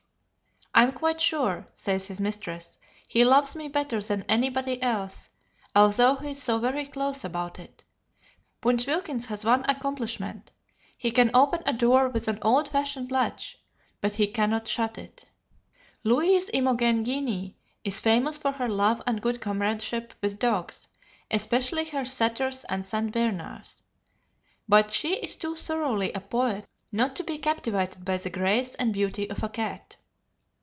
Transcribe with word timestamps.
"I 0.73 0.83
am 0.83 0.93
quite 0.93 1.19
sure," 1.19 1.67
says 1.73 2.07
his 2.07 2.21
mistress, 2.21 2.79
"he 3.05 3.25
loves 3.25 3.57
me 3.57 3.67
better 3.67 4.01
than 4.01 4.23
anybody 4.29 4.81
else, 4.81 5.29
although 5.75 6.15
he 6.15 6.31
is 6.31 6.41
so 6.41 6.59
very 6.59 6.85
close 6.85 7.25
about 7.25 7.59
it. 7.59 7.83
Punch 8.61 8.87
Wilkins 8.87 9.25
has 9.25 9.43
one 9.43 9.65
accomplishment. 9.67 10.49
He 10.97 11.11
can 11.11 11.29
open 11.33 11.61
a 11.65 11.73
door 11.73 12.07
with 12.07 12.29
an 12.29 12.39
old 12.41 12.69
fashioned 12.69 13.11
latch: 13.11 13.59
but 13.99 14.13
he 14.13 14.27
cannot 14.27 14.65
shut 14.65 14.97
it." 14.97 15.25
Louise 16.05 16.49
Imogen 16.53 17.03
Guiney 17.03 17.55
is 17.83 17.99
famous 17.99 18.37
for 18.37 18.53
her 18.53 18.69
love 18.69 19.03
and 19.05 19.21
good 19.21 19.41
comradeship 19.41 20.13
with 20.23 20.39
dogs, 20.39 20.87
especially 21.29 21.83
her 21.83 22.05
setters 22.05 22.63
and 22.69 22.85
St. 22.85 23.11
Bernards, 23.11 23.83
but 24.69 24.89
she 24.89 25.15
is 25.17 25.35
too 25.35 25.53
thoroughly 25.53 26.13
a 26.13 26.21
poet 26.21 26.65
not 26.93 27.13
to 27.17 27.25
be 27.25 27.37
captivated 27.37 28.05
by 28.05 28.15
the 28.15 28.29
grace 28.29 28.73
and 28.75 28.93
beauty 28.93 29.29
of 29.29 29.43
a 29.43 29.49
cat. 29.49 29.97